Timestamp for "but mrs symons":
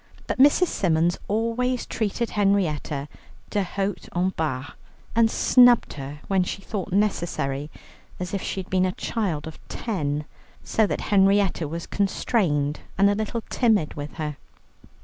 0.25-1.19